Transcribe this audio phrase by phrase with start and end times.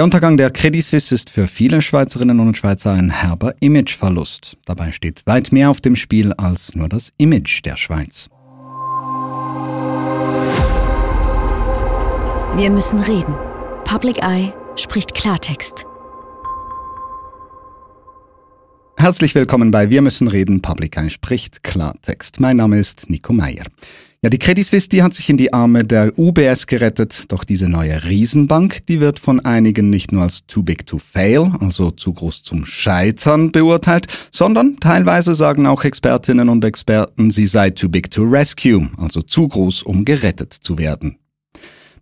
[0.00, 4.56] Der Untergang der Credit Suisse ist für viele Schweizerinnen und Schweizer ein herber Imageverlust.
[4.64, 8.30] Dabei steht weit mehr auf dem Spiel als nur das Image der Schweiz.
[12.56, 13.34] Wir müssen reden.
[13.84, 15.84] Public Eye spricht Klartext.
[18.96, 20.62] Herzlich willkommen bei Wir müssen reden.
[20.62, 22.40] Public Eye spricht Klartext.
[22.40, 23.66] Mein Name ist Nico Meyer.
[24.22, 27.70] Ja, die Credit Suisse, die hat sich in die Arme der UBS gerettet, doch diese
[27.70, 32.12] neue Riesenbank, die wird von einigen nicht nur als too big to fail, also zu
[32.12, 38.10] groß zum Scheitern beurteilt, sondern teilweise sagen auch Expertinnen und Experten, sie sei too big
[38.10, 41.16] to rescue, also zu groß, um gerettet zu werden.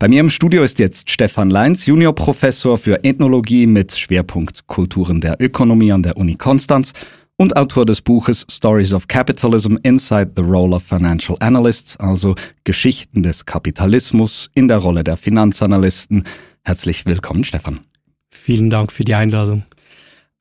[0.00, 5.36] Bei mir im Studio ist jetzt Stefan Leins, Juniorprofessor für Ethnologie mit Schwerpunkt Kulturen der
[5.40, 6.94] Ökonomie an der Uni Konstanz
[7.38, 13.22] und Autor des Buches Stories of Capitalism Inside the Role of Financial Analysts, also Geschichten
[13.22, 16.24] des Kapitalismus in der Rolle der Finanzanalysten.
[16.64, 17.80] Herzlich willkommen, Stefan.
[18.30, 19.62] Vielen Dank für die Einladung.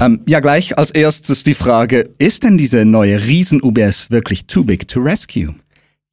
[0.01, 4.87] Ähm, ja, gleich als erstes die Frage, ist denn diese neue Riesen-UBS wirklich too big
[4.87, 5.55] to rescue?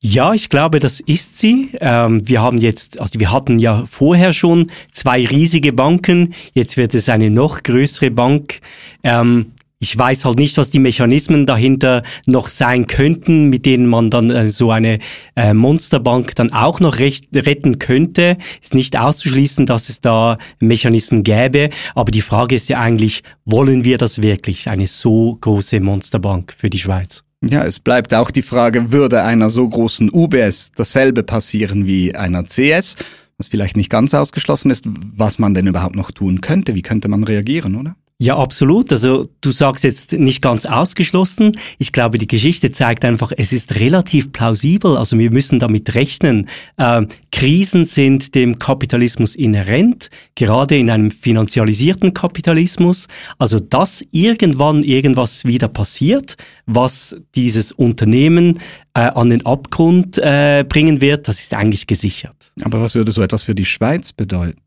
[0.01, 1.71] Ja, ich glaube, das ist sie.
[1.81, 6.35] Ähm, wir haben jetzt, also wir hatten ja vorher schon zwei riesige Banken.
[6.53, 8.61] Jetzt wird es eine noch größere Bank.
[9.03, 9.53] Ähm,
[9.85, 14.31] ich weiß halt nicht, was die Mechanismen dahinter noch sein könnten, mit denen man dann
[14.31, 14.99] äh, so eine
[15.37, 18.39] äh, Monsterbank dann auch noch recht, retten könnte.
[18.63, 21.69] Ist nicht auszuschließen, dass es da Mechanismen gäbe.
[21.95, 26.71] Aber die Frage ist ja eigentlich, wollen wir das wirklich, eine so große Monsterbank für
[26.71, 27.23] die Schweiz?
[27.45, 32.45] Ja, es bleibt auch die Frage, würde einer so großen UBS dasselbe passieren wie einer
[32.45, 32.97] CS?
[33.37, 36.75] Was vielleicht nicht ganz ausgeschlossen ist, was man denn überhaupt noch tun könnte.
[36.75, 37.97] Wie könnte man reagieren, oder?
[38.20, 38.93] Ja, absolut.
[38.93, 41.57] Also du sagst jetzt nicht ganz ausgeschlossen.
[41.79, 44.97] Ich glaube, die Geschichte zeigt einfach, es ist relativ plausibel.
[44.97, 46.48] Also wir müssen damit rechnen.
[46.77, 53.09] Äh, Krisen sind dem Kapitalismus inhärent, gerade in einem finanzialisierten Kapitalismus.
[53.39, 58.61] Also dass irgendwann irgendwas wieder passiert, was dieses Unternehmen
[58.95, 62.52] äh, an den Abgrund äh, bringen wird, das ist eigentlich gesichert.
[62.63, 64.63] Aber was würde so etwas für die Schweiz bedeuten?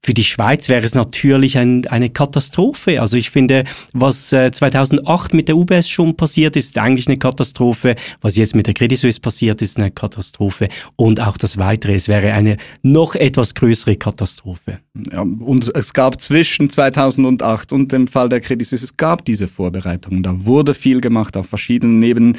[0.00, 3.00] Für die Schweiz wäre es natürlich ein, eine Katastrophe.
[3.00, 7.18] Also ich finde, was äh, 2008 mit der UBS schon passiert ist, ist eigentlich eine
[7.18, 7.96] Katastrophe.
[8.20, 10.68] Was jetzt mit der Credit Suisse passiert, ist eine Katastrophe.
[10.96, 14.78] Und auch das Weitere, es wäre eine noch etwas größere Katastrophe.
[15.12, 19.48] Ja, und es gab zwischen 2008 und dem Fall der Credit Suisse, es gab diese
[19.48, 20.22] Vorbereitungen.
[20.22, 22.38] Da wurde viel gemacht auf verschiedenen Ebenen.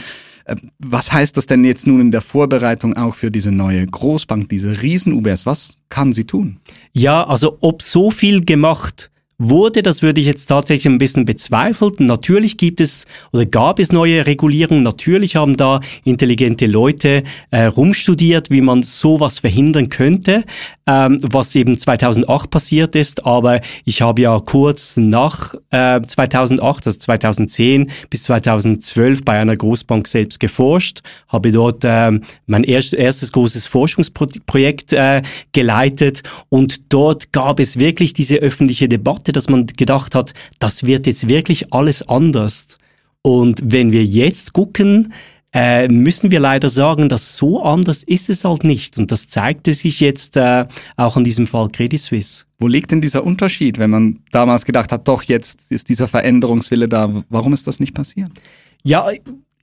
[0.50, 4.50] Äh, was heißt das denn jetzt nun in der Vorbereitung auch für diese neue Großbank,
[4.50, 5.46] diese Riesen-UBS?
[5.46, 6.60] Was kann sie tun?
[6.94, 12.02] Ja, also ob so viel gemacht wurde, das würde ich jetzt tatsächlich ein bisschen bezweifelt.
[12.02, 14.84] Natürlich gibt es oder gab es neue Regulierungen.
[14.84, 20.44] Natürlich haben da intelligente Leute äh, rumstudiert, wie man sowas verhindern könnte,
[20.86, 23.26] ähm, was eben 2008 passiert ist.
[23.26, 30.08] Aber ich habe ja kurz nach äh, 2008, also 2010 bis 2012 bei einer Großbank
[30.08, 31.00] selbst geforscht,
[31.30, 32.12] habe dort äh,
[32.46, 35.22] mein erst, erstes großes Forschungsprojekt äh,
[35.54, 40.84] geleitet und dort gab es wirklich diese öffentliche Debatte Momente, dass man gedacht hat, das
[40.84, 42.78] wird jetzt wirklich alles anders.
[43.22, 45.14] Und wenn wir jetzt gucken,
[45.52, 48.98] äh, müssen wir leider sagen, dass so anders ist es halt nicht.
[48.98, 52.46] Und das zeigte sich jetzt äh, auch in diesem Fall Credit Suisse.
[52.60, 56.88] Wo liegt denn dieser Unterschied, wenn man damals gedacht hat, doch, jetzt ist dieser Veränderungswille
[56.88, 57.24] da.
[57.30, 58.30] Warum ist das nicht passiert?
[58.84, 59.10] Ja,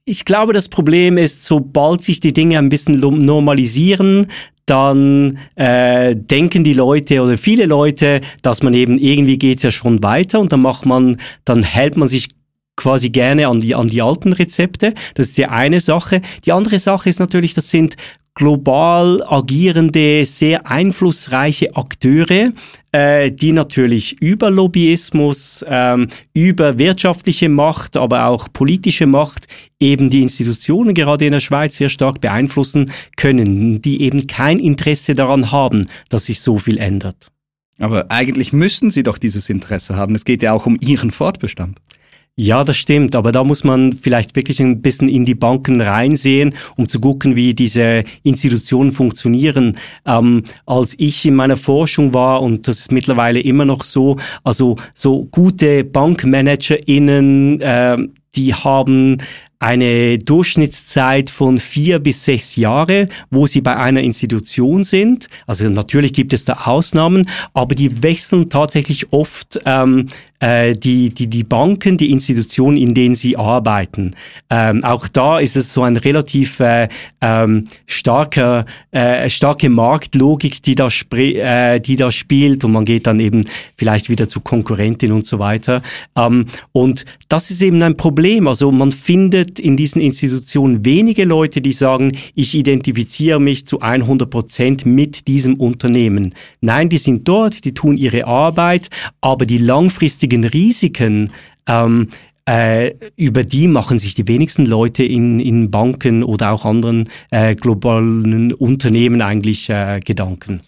[0.04, 4.26] ich glaube, das Problem ist, sobald sich die Dinge ein bisschen normalisieren,
[4.66, 10.02] dann äh, denken die Leute oder viele Leute, dass man eben irgendwie geht's ja schon
[10.02, 12.35] weiter und dann macht man, dann hält man sich
[12.76, 14.92] quasi gerne an die, an die alten Rezepte.
[15.14, 16.22] Das ist die eine Sache.
[16.44, 17.96] Die andere Sache ist natürlich, das sind
[18.36, 22.52] global agierende, sehr einflussreiche Akteure,
[22.92, 29.46] äh, die natürlich über Lobbyismus, ähm, über wirtschaftliche Macht, aber auch politische Macht
[29.80, 35.14] eben die Institutionen gerade in der Schweiz sehr stark beeinflussen können, die eben kein Interesse
[35.14, 37.32] daran haben, dass sich so viel ändert.
[37.78, 40.14] Aber eigentlich müssten sie doch dieses Interesse haben.
[40.14, 41.78] Es geht ja auch um ihren Fortbestand.
[42.38, 46.54] Ja, das stimmt, aber da muss man vielleicht wirklich ein bisschen in die Banken reinsehen,
[46.76, 49.78] um zu gucken, wie diese Institutionen funktionieren.
[50.06, 54.76] Ähm, als ich in meiner Forschung war, und das ist mittlerweile immer noch so, also
[54.92, 57.96] so gute BankmanagerInnen, äh,
[58.34, 59.16] die haben
[59.58, 65.28] eine Durchschnittszeit von vier bis sechs Jahre, wo sie bei einer Institution sind.
[65.46, 70.08] Also natürlich gibt es da Ausnahmen, aber die wechseln tatsächlich oft ähm,
[70.40, 74.12] äh, die, die, die Banken, die Institutionen, in denen sie arbeiten.
[74.50, 76.88] Ähm, auch da ist es so ein relativ äh,
[77.20, 83.20] ähm, starker, äh, starke Marktlogik, die da, äh, die da spielt und man geht dann
[83.20, 83.44] eben
[83.76, 85.82] vielleicht wieder zu Konkurrentin und so weiter.
[86.16, 88.48] Ähm, und das ist eben ein Problem.
[88.48, 94.28] Also man findet in diesen Institutionen wenige Leute, die sagen, ich identifiziere mich zu 100
[94.30, 96.34] Prozent mit diesem Unternehmen.
[96.60, 98.88] Nein, die sind dort, die tun ihre Arbeit,
[99.20, 99.58] aber die
[100.26, 101.30] langfristigen Risiken,
[101.66, 102.08] ähm,
[102.48, 107.54] äh, über die machen sich die wenigsten Leute in, in Banken oder auch anderen äh,
[107.54, 110.60] globalen Unternehmen eigentlich äh, Gedanken.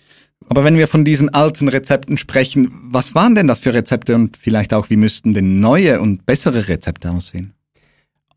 [0.49, 4.37] Aber wenn wir von diesen alten Rezepten sprechen, was waren denn das für Rezepte und
[4.37, 7.53] vielleicht auch, wie müssten denn neue und bessere Rezepte aussehen?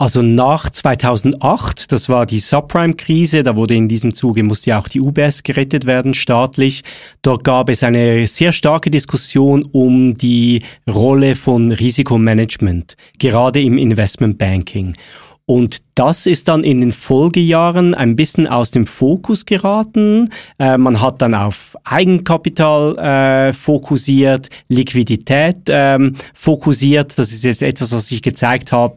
[0.02, 4.88] Also nach 2008, das war die Subprime-Krise, da wurde in diesem Zuge, musste ja auch
[4.88, 6.82] die UBS gerettet werden, staatlich.
[7.22, 14.96] Dort gab es eine sehr starke Diskussion um die Rolle von Risikomanagement, gerade im Investmentbanking.
[15.52, 20.30] Und das ist dann in den Folgejahren ein bisschen aus dem Fokus geraten.
[20.58, 27.20] Äh, man hat dann auf Eigenkapital äh, fokussiert, Liquidität ähm, fokussiert.
[27.20, 28.96] Das ist jetzt etwas, was ich gezeigt habe,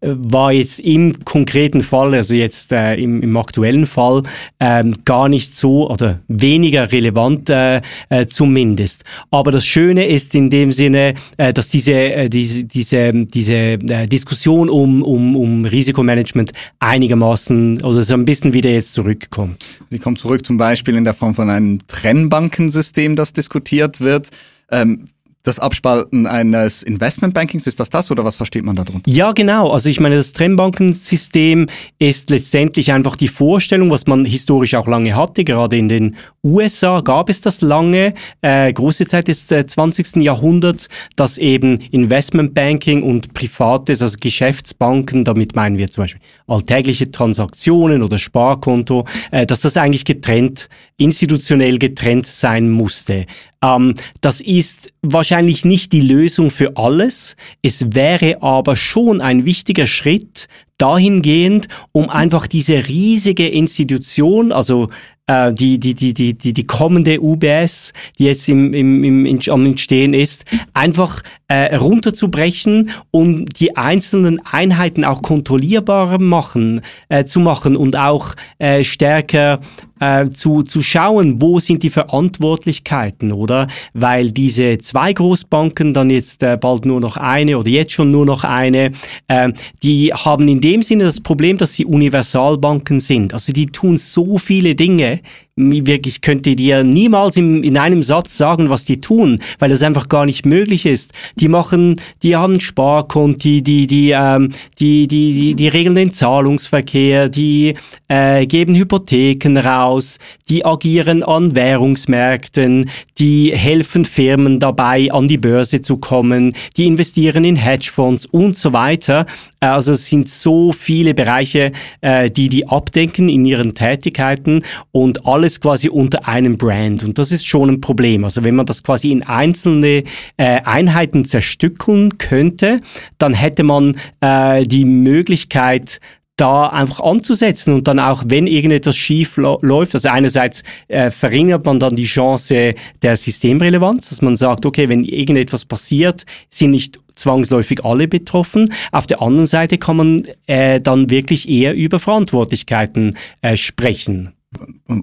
[0.00, 4.24] äh, war jetzt im konkreten Fall, also jetzt äh, im, im aktuellen Fall,
[4.58, 9.04] ähm, gar nicht so oder weniger relevant äh, äh, zumindest.
[9.30, 15.04] Aber das Schöne ist in dem Sinne, dass diese, diese, diese, diese äh, Diskussion um,
[15.04, 19.64] um, um Risiko Risikomanagement einigermaßen oder so ein bisschen wieder jetzt zurückkommt.
[19.90, 24.30] Sie kommt zurück zum Beispiel in der Form von einem Trennbankensystem, das diskutiert wird.
[24.70, 25.08] Ähm,
[25.42, 29.10] das Abspalten eines Investmentbankings, ist das das oder was versteht man darunter?
[29.10, 29.70] Ja, genau.
[29.70, 31.66] Also ich meine, das Trennbankensystem
[31.98, 35.42] ist letztendlich einfach die Vorstellung, was man historisch auch lange hatte.
[35.42, 40.16] Gerade in den USA gab es das lange, äh, große Zeit des äh, 20.
[40.22, 48.02] Jahrhunderts, dass eben Investmentbanking und privates, also Geschäftsbanken, damit meinen wir zum Beispiel alltägliche Transaktionen
[48.02, 50.68] oder Sparkonto, äh, dass das eigentlich getrennt,
[50.98, 53.26] institutionell getrennt sein musste.
[53.62, 57.36] Ähm, das ist wahrscheinlich nicht die Lösung für alles.
[57.62, 60.48] Es wäre aber schon ein wichtiger Schritt
[60.78, 64.88] dahingehend, um einfach diese riesige Institution, also
[65.28, 69.66] äh, die, die, die, die, die, die kommende UBS, die jetzt im, im, im, am
[69.66, 70.44] Entstehen ist,
[70.74, 78.34] einfach äh, runterzubrechen, um die einzelnen Einheiten auch kontrollierbarer machen, äh, zu machen und auch
[78.58, 79.60] äh, stärker
[80.00, 83.68] äh, zu, zu schauen, wo sind die Verantwortlichkeiten, oder?
[83.92, 88.24] Weil diese zwei Großbanken, dann jetzt äh, bald nur noch eine oder jetzt schon nur
[88.24, 88.92] noch eine,
[89.28, 89.52] äh,
[89.82, 93.34] die haben in dem Sinne das Problem, dass sie Universalbanken sind.
[93.34, 95.20] Also die tun so viele Dinge,
[95.56, 100.08] wirklich könnte dir niemals im, in einem Satz sagen, was die tun, weil das einfach
[100.08, 101.12] gar nicht möglich ist.
[101.36, 107.28] Die machen, die haben Sparkonti, die, die, ähm, die, die, die, die regeln den Zahlungsverkehr,
[107.28, 107.74] die
[108.08, 110.18] äh, geben Hypotheken raus,
[110.48, 112.88] die agieren an Währungsmärkten,
[113.18, 118.72] die helfen Firmen dabei, an die Börse zu kommen, die investieren in Hedgefonds und so
[118.72, 119.26] weiter.
[119.60, 125.41] Also es sind so viele Bereiche, äh, die die abdenken in ihren Tätigkeiten und alle
[125.42, 127.02] alles quasi unter einem Brand.
[127.02, 128.24] Und das ist schon ein Problem.
[128.24, 130.04] Also wenn man das quasi in einzelne
[130.36, 132.80] äh, Einheiten zerstückeln könnte,
[133.18, 135.98] dann hätte man äh, die Möglichkeit,
[136.36, 141.78] da einfach anzusetzen und dann auch, wenn irgendetwas schief läuft, also einerseits äh, verringert man
[141.78, 147.84] dann die Chance der Systemrelevanz, dass man sagt, okay, wenn irgendetwas passiert, sind nicht zwangsläufig
[147.84, 148.72] alle betroffen.
[148.92, 154.32] Auf der anderen Seite kann man äh, dann wirklich eher über Verantwortlichkeiten äh, sprechen.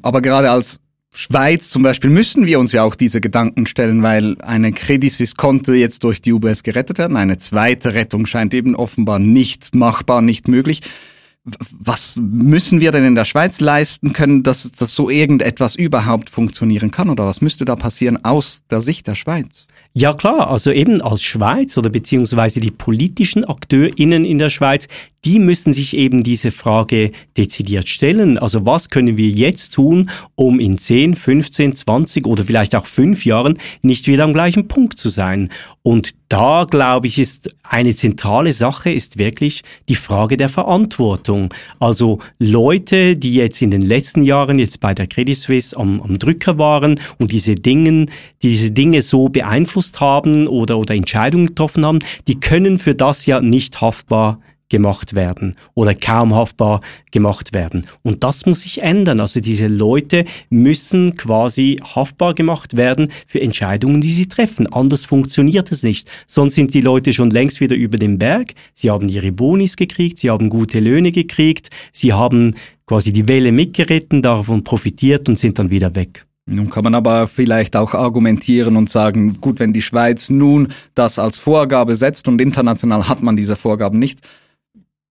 [0.01, 0.79] Aber gerade als
[1.11, 5.35] Schweiz zum Beispiel müssen wir uns ja auch diese Gedanken stellen, weil eine Credit Suisse
[5.35, 7.17] konnte jetzt durch die UBS gerettet werden.
[7.17, 10.81] Eine zweite Rettung scheint eben offenbar nicht machbar, nicht möglich.
[11.43, 16.91] Was müssen wir denn in der Schweiz leisten können, dass, dass so irgendetwas überhaupt funktionieren
[16.91, 17.09] kann?
[17.09, 19.67] Oder was müsste da passieren aus der Sicht der Schweiz?
[19.93, 24.87] Ja klar, also eben als Schweiz oder beziehungsweise die politischen AkteurInnen in der Schweiz,
[25.25, 28.37] die müssen sich eben diese Frage dezidiert stellen.
[28.37, 33.25] Also was können wir jetzt tun, um in 10, 15, 20 oder vielleicht auch fünf
[33.25, 35.49] Jahren nicht wieder am gleichen Punkt zu sein?
[35.81, 41.53] Und da, glaube ich, ist eine zentrale Sache, ist wirklich die Frage der Verantwortung.
[41.79, 46.19] Also Leute, die jetzt in den letzten Jahren jetzt bei der Credit Suisse am, am
[46.19, 48.05] Drücker waren und diese Dinge,
[48.43, 53.41] diese Dinge so beeinflusst haben oder, oder Entscheidungen getroffen haben, die können für das ja
[53.41, 56.81] nicht haftbar gemacht werden oder kaum haftbar
[57.11, 57.85] gemacht werden.
[58.03, 59.19] Und das muss sich ändern.
[59.19, 64.71] Also diese Leute müssen quasi haftbar gemacht werden für Entscheidungen, die sie treffen.
[64.71, 66.09] Anders funktioniert es nicht.
[66.27, 68.53] Sonst sind die Leute schon längst wieder über den Berg.
[68.73, 72.53] Sie haben ihre Bonis gekriegt, sie haben gute Löhne gekriegt, sie haben
[72.85, 76.28] quasi die Welle mitgeritten, davon profitiert und sind dann wieder weg.
[76.51, 81.19] Nun kann man aber vielleicht auch argumentieren und sagen, gut, wenn die Schweiz nun das
[81.19, 84.21] als Vorgabe setzt und international hat man diese Vorgaben nicht,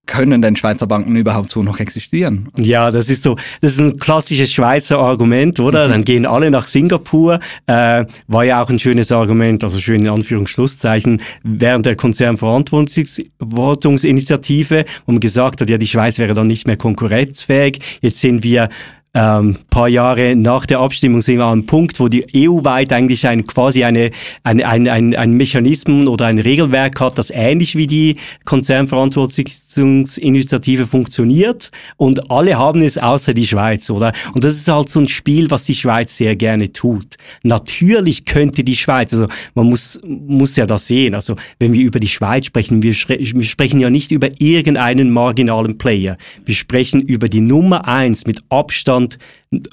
[0.08, 2.48] können denn Schweizer Banken überhaupt so noch existieren?
[2.58, 5.86] Ja, das ist so, das ist ein klassisches Schweizer Argument, oder?
[5.86, 5.92] Mhm.
[5.92, 7.38] Dann gehen alle nach Singapur.
[7.66, 15.12] Äh, war ja auch ein schönes Argument, also schön in Anführungsschlusszeichen, während der Konzernverantwortungsinitiative, wo
[15.12, 17.78] man gesagt hat, ja, die Schweiz wäre dann nicht mehr konkurrenzfähig.
[18.00, 18.70] Jetzt sind wir
[19.14, 23.26] ähm, paar Jahre nach der Abstimmung sind wir an einem Punkt, wo die EU-weit eigentlich
[23.26, 24.10] ein, quasi eine,
[24.44, 31.70] ein, ein, ein, ein Mechanismus oder ein Regelwerk hat, das ähnlich wie die Konzernverantwortungsinitiative funktioniert
[31.96, 34.12] und alle haben es außer die Schweiz, oder?
[34.34, 37.16] Und das ist halt so ein Spiel, was die Schweiz sehr gerne tut.
[37.42, 41.98] Natürlich könnte die Schweiz, also man muss, muss ja das sehen, also wenn wir über
[41.98, 46.18] die Schweiz sprechen, wir, wir sprechen ja nicht über irgendeinen marginalen Player.
[46.44, 49.18] Wir sprechen über die Nummer eins mit Abstand Deutschland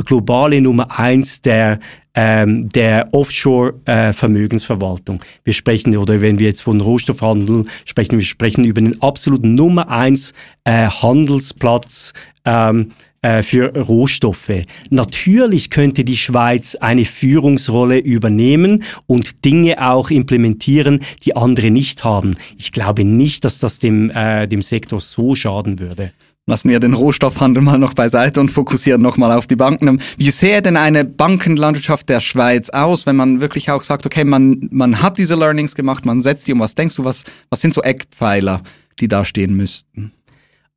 [0.05, 1.79] globale Nummer eins der
[2.17, 5.19] ähm, der Offshore-Vermögensverwaltung.
[5.19, 9.53] Äh, wir sprechen, oder wenn wir jetzt von Rohstoffhandel sprechen, wir sprechen über den absoluten
[9.53, 10.31] Nummer eins
[10.63, 12.13] äh, Handelsplatz
[12.45, 12.91] ähm,
[13.21, 14.61] äh, für Rohstoffe.
[14.91, 22.37] Natürlich könnte die Schweiz eine Führungsrolle übernehmen und Dinge auch implementieren, die andere nicht haben.
[22.57, 26.13] Ich glaube nicht, dass das dem, äh, dem Sektor so schaden würde.
[26.47, 29.99] Lassen wir den Rohstoffhandel mal noch beiseite und fokussieren nochmal auf die Banken.
[30.17, 34.69] Wie sähe denn eine Bankenlandschaft der Schweiz aus, wenn man wirklich auch sagt, okay, man,
[34.71, 36.59] man hat diese Learnings gemacht, man setzt die um.
[36.59, 38.61] Was denkst du, was, was sind so Eckpfeiler,
[38.99, 40.11] die da stehen müssten?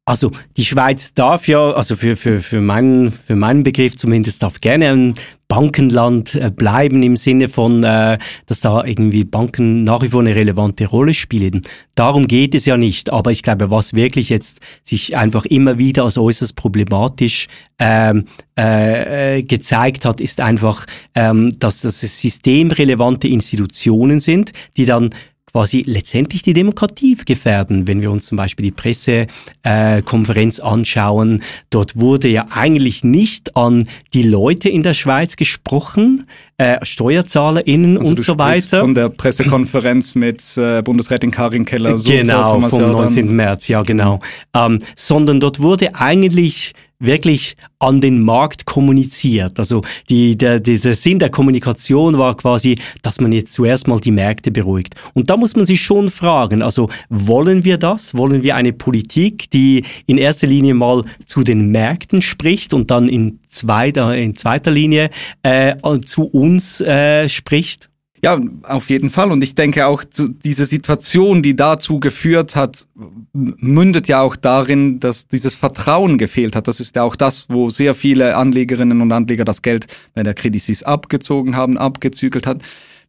[0.09, 4.59] Also die Schweiz darf ja, also für, für, für, meinen, für meinen Begriff zumindest, darf
[4.63, 5.15] gerne ein
[5.49, 10.35] Bankenland äh, bleiben im Sinne von, äh, dass da irgendwie Banken nach wie vor eine
[10.35, 11.61] relevante Rolle spielen.
[11.95, 13.13] Darum geht es ja nicht.
[13.13, 17.47] Aber ich glaube, was wirklich jetzt sich einfach immer wieder als äußerst problematisch
[17.79, 18.25] ähm,
[18.57, 25.11] äh, gezeigt hat, ist einfach, ähm, dass das systemrelevante Institutionen sind, die dann
[25.53, 27.87] quasi letztendlich die Demokratie gefährden.
[27.87, 33.89] Wenn wir uns zum Beispiel die Pressekonferenz äh, anschauen, dort wurde ja eigentlich nicht an
[34.15, 36.27] die Leute in der Schweiz gesprochen,
[36.59, 38.81] äh, SteuerzahlerInnen also und so weiter.
[38.81, 41.97] Von der Pressekonferenz mit äh, Bundesrätin Karin Keller.
[41.97, 43.35] So genau, vom 19.
[43.35, 44.21] März, ja genau.
[44.55, 49.59] Ähm, sondern dort wurde eigentlich wirklich an den Markt kommuniziert.
[49.59, 54.11] Also die, der, der Sinn der Kommunikation war quasi, dass man jetzt zuerst mal die
[54.11, 54.95] Märkte beruhigt.
[55.15, 58.17] Und da muss man sich schon fragen, also wollen wir das?
[58.17, 63.09] Wollen wir eine Politik, die in erster Linie mal zu den Märkten spricht und dann
[63.09, 65.11] in zweiter, in zweiter Linie
[65.43, 67.89] äh, zu uns äh, spricht?
[68.23, 69.31] Ja, auf jeden Fall.
[69.31, 70.03] Und ich denke auch,
[70.45, 72.87] diese Situation, die dazu geführt hat,
[73.33, 76.67] mündet ja auch darin, dass dieses Vertrauen gefehlt hat.
[76.67, 80.35] Das ist ja auch das, wo sehr viele Anlegerinnen und Anleger das Geld bei der
[80.35, 82.61] Credit Suisse abgezogen haben, abgezügelt hat.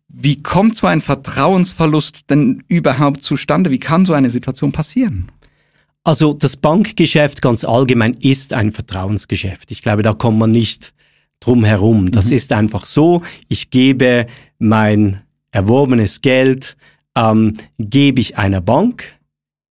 [0.08, 3.70] Wie kommt so ein Vertrauensverlust denn überhaupt zustande?
[3.72, 5.32] Wie kann so eine Situation passieren?
[6.04, 9.72] Also das Bankgeschäft ganz allgemein ist ein Vertrauensgeschäft.
[9.72, 10.94] Ich glaube, da kommt man nicht
[11.40, 12.12] drum herum.
[12.12, 12.36] Das mhm.
[12.36, 13.22] ist einfach so.
[13.48, 14.28] Ich gebe
[14.58, 16.78] mein erworbenes Geld,
[17.16, 19.20] ähm, gebe ich einer Bank,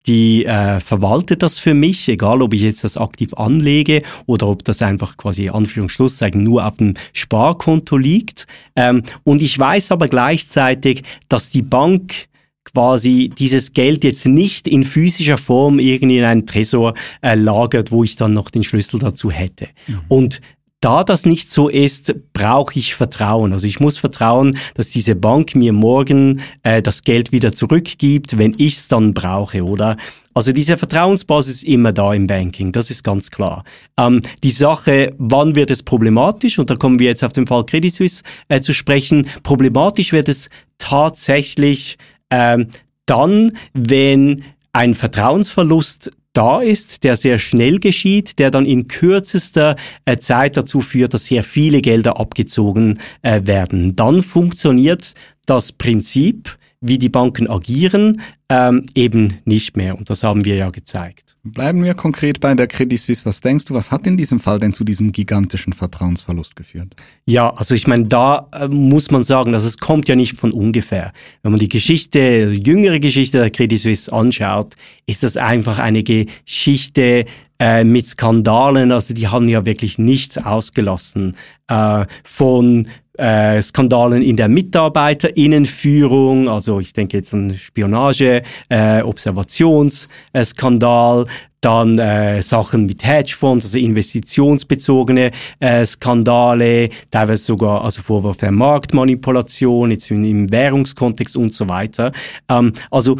[0.07, 4.65] die äh, verwaltet das für mich, egal ob ich jetzt das aktiv anlege oder ob
[4.65, 8.47] das einfach quasi Anführungsschlusszeichen nur auf dem Sparkonto liegt.
[8.75, 12.29] Ähm, und ich weiß aber gleichzeitig, dass die Bank
[12.65, 18.03] quasi dieses Geld jetzt nicht in physischer Form irgendwie in einen Tresor äh, lagert, wo
[18.05, 19.69] ich dann noch den Schlüssel dazu hätte.
[19.87, 20.01] Mhm.
[20.09, 20.41] Und
[20.81, 23.53] da das nicht so ist, brauche ich Vertrauen.
[23.53, 28.55] Also ich muss vertrauen, dass diese Bank mir morgen äh, das Geld wieder zurückgibt, wenn
[28.59, 29.97] ich es dann brauche, oder?
[30.35, 33.65] Also diese Vertrauensbasis ist immer da im Banking, das ist ganz klar.
[33.99, 37.67] Ähm, die Sache, wann wird es problematisch, und da kommen wir jetzt auf den Fall
[37.67, 41.99] Credit Suisse äh, zu sprechen, problematisch wird es tatsächlich
[42.31, 42.69] ähm,
[43.07, 50.19] dann, wenn ein Vertrauensverlust da ist, der sehr schnell geschieht, der dann in kürzester äh,
[50.19, 53.97] Zeit dazu führt, dass sehr viele Gelder abgezogen äh, werden.
[53.97, 55.15] Dann funktioniert
[55.47, 59.99] das Prinzip, wie die Banken agieren, ähm, eben nicht mehr.
[59.99, 61.37] Und das haben wir ja gezeigt.
[61.43, 63.25] Bleiben wir konkret bei der Credit Suisse.
[63.27, 66.95] Was denkst du, was hat in diesem Fall denn zu diesem gigantischen Vertrauensverlust geführt?
[67.27, 70.53] Ja, also ich meine, da äh, muss man sagen, dass es kommt ja nicht von
[70.53, 71.13] ungefähr.
[71.43, 74.75] Wenn man die Geschichte, die jüngere Geschichte der Credit Suisse anschaut,
[75.07, 77.27] ist das einfach eine Geschichte
[77.59, 78.93] äh, mit Skandalen.
[78.93, 81.37] Also die haben ja wirklich nichts ausgelassen.
[81.69, 91.27] Äh, von äh, Skandalen in der Mitarbeiterinnenführung, also ich denke jetzt an Spionage, äh, Observationsskandal,
[91.61, 99.91] dann äh, Sachen mit Hedgefonds, also investitionsbezogene äh, Skandale, teilweise sogar also Vorwurf der Marktmanipulation,
[99.91, 102.13] jetzt im, im Währungskontext und so weiter.
[102.49, 103.17] Ähm, also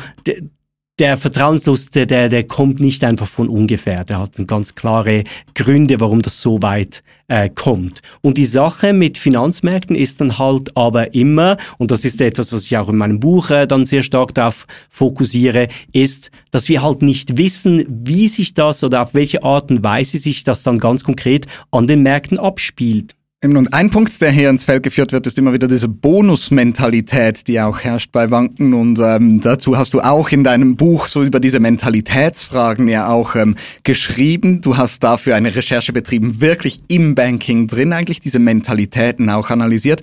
[0.99, 4.05] der Vertrauenslust, der, der kommt nicht einfach von ungefähr.
[4.05, 5.25] Der hat ganz klare
[5.55, 8.03] Gründe, warum das so weit äh, kommt.
[8.21, 12.65] Und die Sache mit Finanzmärkten ist dann halt aber immer, und das ist etwas, was
[12.65, 17.03] ich auch in meinem Buch äh, dann sehr stark darauf fokussiere, ist, dass wir halt
[17.03, 21.05] nicht wissen, wie sich das oder auf welche Art und Weise sich das dann ganz
[21.05, 23.18] konkret an den Märkten abspielt.
[23.45, 27.61] Und ein Punkt, der hier ins Feld geführt wird, ist immer wieder diese Bonusmentalität, die
[27.61, 28.75] auch herrscht bei Banken.
[28.75, 33.37] Und ähm, dazu hast du auch in deinem Buch so über diese Mentalitätsfragen ja auch
[33.37, 33.55] ähm,
[33.85, 34.61] geschrieben.
[34.61, 40.01] Du hast dafür eine Recherche betrieben, wirklich im Banking drin, eigentlich diese Mentalitäten auch analysiert.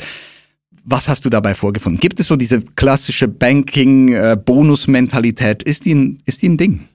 [0.86, 2.00] Was hast du dabei vorgefunden?
[2.00, 5.68] Gibt es so diese klassische Banking-Bonusmentalität?
[5.68, 6.86] Äh, ist, die ist die ein Ding?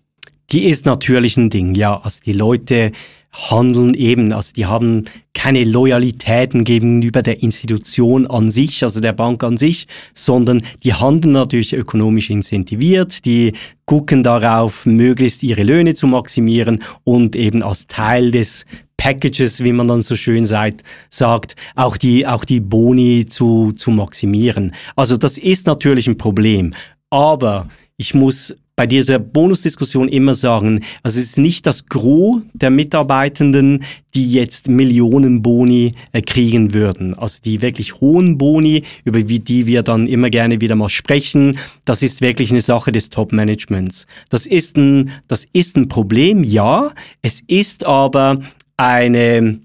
[0.53, 2.01] Die ist natürlich ein Ding, ja.
[2.01, 2.93] Also die Leute
[3.33, 9.45] handeln eben, also die haben keine Loyalitäten gegenüber der Institution an sich, also der Bank
[9.45, 13.53] an sich, sondern die handeln natürlich ökonomisch incentiviert, die
[13.87, 19.89] gucken darauf, möglichst ihre Löhne zu maximieren und eben als Teil des Packages, wie man
[19.89, 24.75] dann so schön sagt, sagt, auch die, auch die Boni zu, zu maximieren.
[24.95, 26.73] Also das ist natürlich ein Problem.
[27.09, 32.71] Aber ich muss bei dieser Bonusdiskussion immer sagen, also es ist nicht das Gros der
[32.71, 33.85] Mitarbeitenden,
[34.15, 37.13] die jetzt Millionen Boni äh, kriegen würden.
[37.13, 42.03] Also die wirklich hohen Boni, über die wir dann immer gerne wieder mal sprechen, das
[42.03, 44.07] ist wirklich eine Sache des Top-Managements.
[44.31, 46.91] Das ist ein, das ist ein Problem, ja.
[47.21, 48.41] Es ist aber
[48.79, 49.61] eine,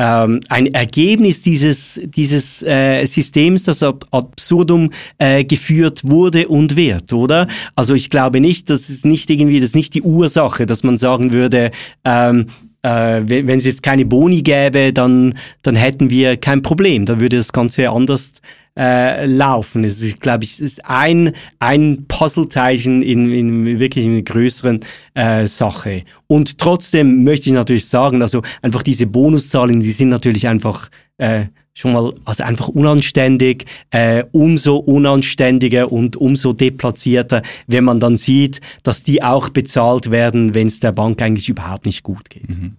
[0.00, 7.12] ähm, ein Ergebnis dieses, dieses äh, Systems, das ab absurdum äh, geführt wurde und wird,
[7.12, 7.48] oder?
[7.76, 10.96] Also ich glaube nicht, das ist nicht irgendwie, das ist nicht die Ursache, dass man
[10.96, 11.70] sagen würde,
[12.06, 12.46] ähm,
[12.82, 17.04] äh, wenn, es jetzt keine Boni gäbe, dann, dann hätten wir kein Problem.
[17.04, 18.32] Da würde das Ganze anders
[18.78, 19.84] äh, laufen.
[19.84, 24.80] Es ist, glaube ich, ist ein, ein Puzzleteilchen in, in wirklich einer größeren
[25.14, 26.04] äh, Sache.
[26.26, 31.46] Und trotzdem möchte ich natürlich sagen, also einfach diese Bonuszahlen, die sind natürlich einfach äh,
[31.74, 38.60] schon mal also einfach unanständig, äh, umso unanständiger und umso deplatzierter, wenn man dann sieht,
[38.82, 42.48] dass die auch bezahlt werden, wenn es der Bank eigentlich überhaupt nicht gut geht.
[42.48, 42.76] Mhm.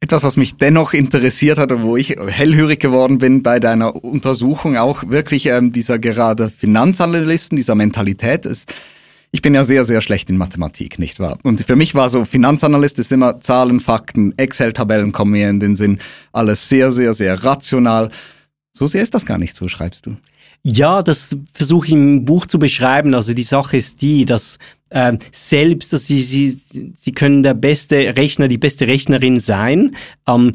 [0.00, 5.02] Etwas, was mich dennoch interessiert hat wo ich hellhörig geworden bin bei deiner Untersuchung, auch
[5.08, 8.72] wirklich ähm, dieser gerade Finanzanalysten, dieser Mentalität ist,
[9.30, 11.38] ich bin ja sehr, sehr schlecht in Mathematik, nicht wahr?
[11.42, 15.76] Und für mich war so, Finanzanalyst ist immer Zahlen, Fakten, Excel-Tabellen kommen mir in den
[15.76, 15.98] Sinn.
[16.32, 18.10] Alles sehr, sehr, sehr rational.
[18.72, 20.16] So sehr ist das gar nicht, so schreibst du.
[20.64, 23.14] Ja, das versuche ich im Buch zu beschreiben.
[23.14, 24.58] Also die Sache ist die, dass
[24.90, 26.60] äh, selbst, dass sie, sie,
[26.94, 29.94] sie können der beste Rechner, die beste Rechnerin sein.
[30.26, 30.52] Ähm,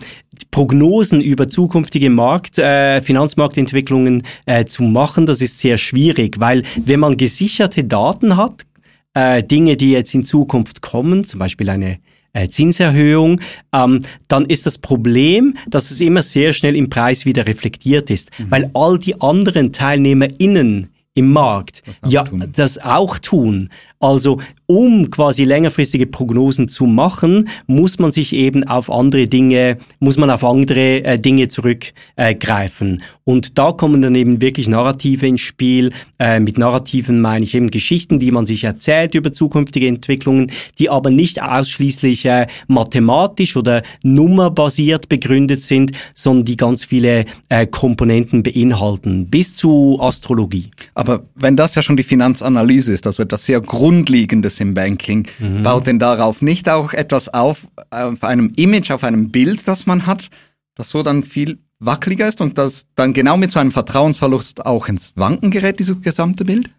[0.51, 6.99] Prognosen über zukünftige Markt, äh, Finanzmarktentwicklungen äh, zu machen, das ist sehr schwierig, weil wenn
[6.99, 8.65] man gesicherte Daten hat,
[9.13, 11.99] äh, Dinge, die jetzt in Zukunft kommen, zum Beispiel eine
[12.33, 13.39] äh, Zinserhöhung,
[13.71, 18.31] ähm, dann ist das Problem, dass es immer sehr schnell im Preis wieder reflektiert ist,
[18.39, 18.45] mhm.
[18.49, 23.69] weil all die anderen TeilnehmerInnen im Markt das ja das auch tun.
[24.03, 30.17] Also um quasi längerfristige Prognosen zu machen, muss man sich eben auf andere Dinge, muss
[30.17, 32.99] man auf andere äh, Dinge zurückgreifen.
[32.99, 35.93] Äh, und da kommen dann eben wirklich Narrative ins Spiel.
[36.19, 40.89] Äh, mit Narrativen meine ich eben Geschichten, die man sich erzählt über zukünftige Entwicklungen, die
[40.89, 48.43] aber nicht ausschließlich äh, mathematisch oder nummerbasiert begründet sind, sondern die ganz viele äh, Komponenten
[48.43, 50.71] beinhalten, bis zu Astrologie.
[50.93, 53.61] Aber wenn das ja schon die Finanzanalyse ist, also etwas sehr
[53.93, 55.61] Grundlegendes im Banking, mhm.
[55.61, 60.07] baut denn darauf nicht auch etwas auf, auf einem Image, auf einem Bild, das man
[60.07, 60.29] hat,
[60.75, 64.87] das so dann viel wackeliger ist und das dann genau mit so einem Vertrauensverlust auch
[64.87, 66.71] ins Wanken gerät, dieses gesamte Bild?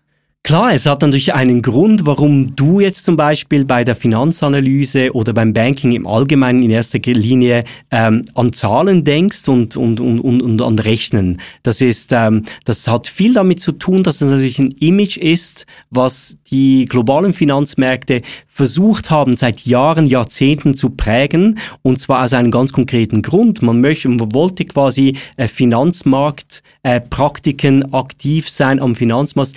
[0.47, 5.33] Klar, es hat natürlich einen Grund, warum du jetzt zum Beispiel bei der Finanzanalyse oder
[5.33, 10.43] beim Banking im Allgemeinen in erster Linie ähm, an Zahlen denkst und, und, und, und,
[10.43, 11.41] und an Rechnen.
[11.63, 15.65] Das ist, ähm, das hat viel damit zu tun, dass es natürlich ein Image ist,
[15.89, 22.51] was die globalen Finanzmärkte versucht haben, seit Jahren, Jahrzehnten zu prägen, und zwar aus einem
[22.51, 23.63] ganz konkreten Grund.
[23.63, 29.55] Man möchte, man wollte quasi äh, Finanzmarktpraktiken äh, aktiv sein am Finanzmarkt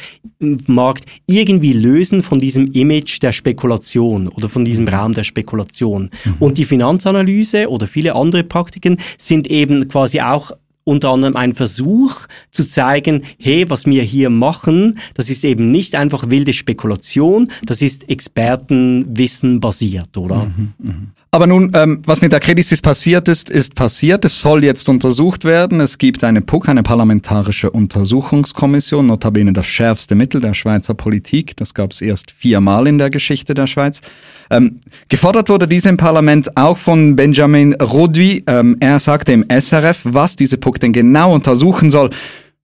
[0.77, 6.11] Markt irgendwie lösen von diesem Image der Spekulation oder von diesem Raum der Spekulation.
[6.23, 6.35] Mhm.
[6.39, 10.51] Und die Finanzanalyse oder viele andere Praktiken sind eben quasi auch
[10.83, 15.95] unter anderem ein Versuch zu zeigen, hey, was wir hier machen, das ist eben nicht
[15.95, 20.45] einfach wilde Spekulation, das ist Expertenwissen basiert, oder?
[20.45, 20.93] Mhm, mh.
[21.31, 24.23] Aber nun, ähm, was mit der Credit Suisse passiert ist, ist passiert.
[24.23, 25.81] Es soll jetzt untersucht werden.
[25.81, 31.57] Es gibt eine PUC, eine parlamentarische Untersuchungskommission, notabene das schärfste Mittel der Schweizer Politik.
[31.57, 34.01] Das gab es erst viermal in der Geschichte der Schweiz.
[34.49, 38.43] Ähm, gefordert wurde diese im Parlament auch von Benjamin Rodui.
[38.47, 42.09] Ähm, er sagte im SRF, was diese PUC denn genau untersuchen soll.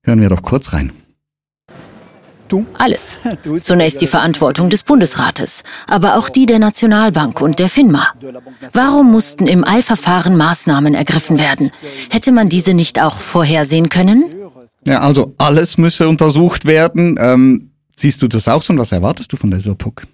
[0.02, 0.90] Hören wir doch kurz rein.
[2.74, 3.16] Alles.
[3.62, 8.08] Zunächst die Verantwortung des Bundesrates, aber auch die der Nationalbank und der FINMA.
[8.72, 11.70] Warum mussten im Eilverfahren Maßnahmen ergriffen werden?
[12.10, 14.24] Hätte man diese nicht auch vorhersehen können?
[14.86, 17.16] Ja, also alles müsse untersucht werden.
[17.18, 20.06] Ähm, siehst du das auch so und was erwartest du von dieser PUC?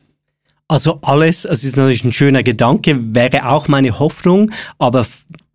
[0.69, 5.05] Also alles, es ist natürlich ein schöner Gedanke, wäre auch meine Hoffnung, aber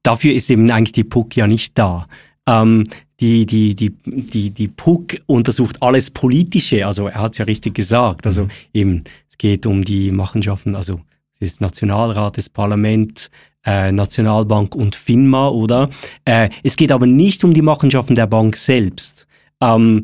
[0.03, 2.07] dafür ist eben eigentlich die PUC ja nicht da.
[2.45, 2.83] Ähm,
[3.19, 7.75] die, die, die, die, die PUC untersucht alles Politische, also er hat es ja richtig
[7.75, 8.49] gesagt, also mhm.
[8.73, 10.99] eben, es geht um die Machenschaften, also
[11.39, 13.29] es ist Nationalrat, das Parlament,
[13.65, 15.89] äh, Nationalbank und FINMA, oder?
[16.23, 19.27] Äh, es geht aber nicht um die Machenschaften der Bank selbst.
[19.61, 20.03] Ähm,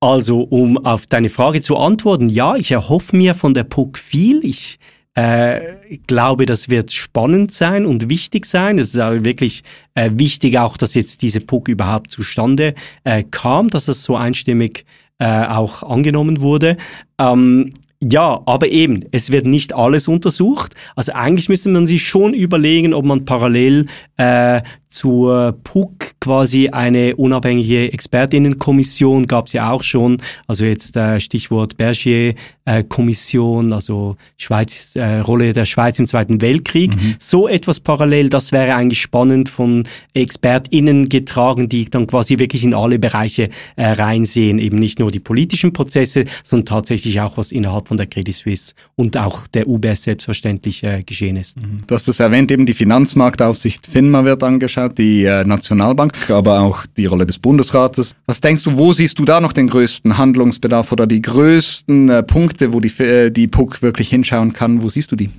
[0.00, 4.44] also, um auf deine Frage zu antworten, ja, ich erhoffe mir von der PUC viel.
[4.44, 4.78] Ich
[5.20, 8.78] äh, ich glaube, das wird spannend sein und wichtig sein.
[8.78, 9.62] Es ist auch wirklich
[9.94, 14.86] äh, wichtig auch, dass jetzt diese PUC überhaupt zustande äh, kam, dass es so einstimmig
[15.18, 16.78] äh, auch angenommen wurde.
[17.18, 20.74] Ähm, ja, aber eben, es wird nicht alles untersucht.
[20.96, 23.86] Also eigentlich müsste man sich schon überlegen, ob man parallel
[24.16, 30.16] äh, zur PUC quasi eine unabhängige Expertinnenkommission gab es ja auch schon.
[30.48, 36.96] Also jetzt äh, Stichwort Bergier-Kommission, äh, also Schweiz, äh, Rolle der Schweiz im Zweiten Weltkrieg.
[36.96, 37.14] Mhm.
[37.18, 42.74] So etwas parallel, das wäre eigentlich spannend von ExpertInnen getragen, die dann quasi wirklich in
[42.74, 44.58] alle Bereiche äh, reinsehen.
[44.58, 48.74] Eben nicht nur die politischen Prozesse, sondern tatsächlich auch was innerhalb von der Credit Suisse
[48.94, 51.60] und auch der UBS selbstverständlich äh, geschehen ist.
[51.60, 51.82] Mhm.
[51.88, 56.86] Du hast es erwähnt, eben die Finanzmarktaufsicht FINMA wird angeschaut, die äh, Nationalbank, aber auch
[56.96, 58.14] die Rolle des Bundesrates.
[58.26, 62.22] Was denkst du, wo siehst du da noch den größten Handlungsbedarf oder die größten äh,
[62.22, 64.84] Punkte, wo die, äh, die PUC wirklich hinschauen kann?
[64.84, 65.30] Wo siehst du die?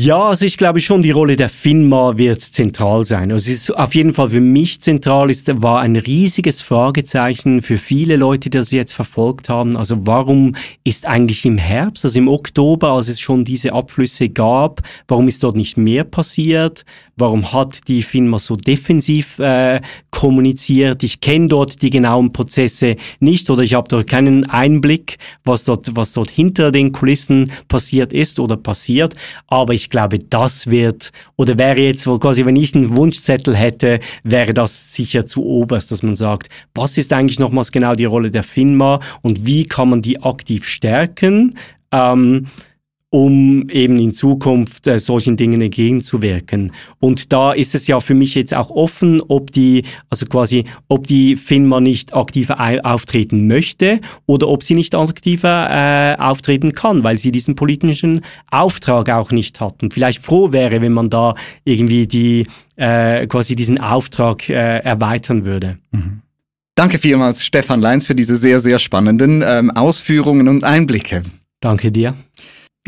[0.00, 3.32] Ja, also ich glaube schon, die Rolle der FINMA wird zentral sein.
[3.32, 7.78] Also es ist auf jeden Fall für mich zentral, ist, war ein riesiges Fragezeichen für
[7.78, 9.76] viele Leute, die das jetzt verfolgt haben.
[9.76, 14.82] Also warum ist eigentlich im Herbst, also im Oktober, als es schon diese Abflüsse gab,
[15.08, 16.84] warum ist dort nicht mehr passiert?
[17.16, 19.80] Warum hat die FINMA so defensiv äh,
[20.12, 21.02] kommuniziert?
[21.02, 25.96] Ich kenne dort die genauen Prozesse nicht oder ich habe dort keinen Einblick, was dort,
[25.96, 29.16] was dort hinter den Kulissen passiert ist oder passiert.
[29.48, 34.52] Aber ich glaube, das wird, oder wäre jetzt quasi, wenn ich einen Wunschzettel hätte, wäre
[34.52, 38.42] das sicher zu oberst, dass man sagt, was ist eigentlich nochmals genau die Rolle der
[38.42, 41.54] FINMA und wie kann man die aktiv stärken?
[41.90, 42.48] Ähm,
[43.10, 46.72] um eben in Zukunft äh, solchen Dingen entgegenzuwirken.
[46.98, 51.06] Und da ist es ja für mich jetzt auch offen, ob die, also quasi, ob
[51.06, 57.16] die FINMA nicht aktiver auftreten möchte oder ob sie nicht aktiver äh, auftreten kann, weil
[57.16, 62.06] sie diesen politischen Auftrag auch nicht hat und vielleicht froh wäre, wenn man da irgendwie
[62.06, 65.78] die, äh, quasi diesen Auftrag äh, erweitern würde.
[65.92, 66.20] Mhm.
[66.74, 71.24] Danke vielmals, Stefan Leins, für diese sehr, sehr spannenden ähm, Ausführungen und Einblicke.
[71.60, 72.14] Danke dir.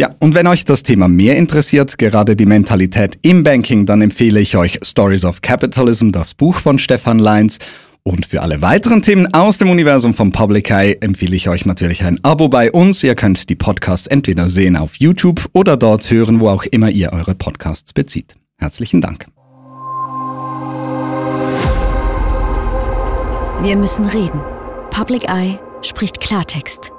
[0.00, 4.40] Ja, und wenn euch das Thema mehr interessiert, gerade die Mentalität im Banking, dann empfehle
[4.40, 7.58] ich euch Stories of Capitalism, das Buch von Stefan Leins.
[8.02, 12.02] Und für alle weiteren Themen aus dem Universum von Public Eye empfehle ich euch natürlich
[12.02, 13.04] ein Abo bei uns.
[13.04, 17.12] Ihr könnt die Podcasts entweder sehen auf YouTube oder dort hören, wo auch immer ihr
[17.12, 18.36] eure Podcasts bezieht.
[18.56, 19.26] Herzlichen Dank.
[23.62, 24.40] Wir müssen reden.
[24.90, 26.90] Public Eye spricht Klartext.